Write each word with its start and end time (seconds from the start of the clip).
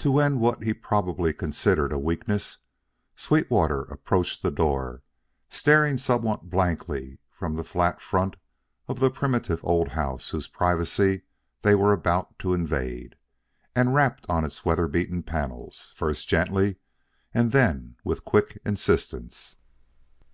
To 0.00 0.18
end 0.20 0.40
what 0.40 0.62
he 0.64 0.74
probably 0.74 1.32
considered 1.32 1.90
a 1.90 1.98
weakness, 1.98 2.58
Sweetwater 3.16 3.80
approached 3.84 4.42
the 4.42 4.50
door 4.50 5.02
staring 5.48 5.96
somewhat 5.96 6.50
blankly 6.50 7.16
from 7.30 7.56
the 7.56 7.64
flat 7.64 7.98
front 7.98 8.36
of 8.88 9.00
the 9.00 9.08
primitive 9.08 9.60
old 9.64 9.88
house 9.92 10.28
whose 10.28 10.48
privacy 10.48 11.22
they 11.62 11.74
were 11.74 11.94
about 11.94 12.38
to 12.40 12.52
invade, 12.52 13.16
and 13.74 13.94
rapped 13.94 14.26
on 14.28 14.44
its 14.44 14.66
weather 14.66 14.86
beaten 14.86 15.22
panels, 15.22 15.94
first 15.96 16.28
gently 16.28 16.76
and 17.32 17.50
then 17.52 17.96
with 18.04 18.26
quick 18.26 18.60
insistence. 18.66 19.56